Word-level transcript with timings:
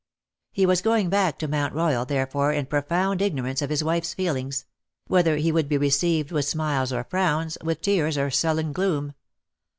He 0.51 0.65
was 0.65 0.81
going 0.81 1.09
back 1.09 1.37
to 1.37 1.47
Mount 1.47 1.75
Royal 1.75 2.05
therefore 2.05 2.51
in 2.51 2.65
profound 2.65 3.21
ignorance 3.21 3.61
of 3.61 3.69
his 3.69 3.83
wife's 3.83 4.15
feelings— 4.15 4.65
whether 5.05 5.37
he 5.37 5.51
would 5.51 5.69
be 5.69 5.77
received 5.77 6.31
with 6.31 6.45
smiles 6.45 6.91
or 6.91 7.03
frowns, 7.03 7.55
with 7.63 7.81
tears 7.81 8.17
or 8.17 8.31
sullen 8.31 8.73
gloom. 8.73 9.13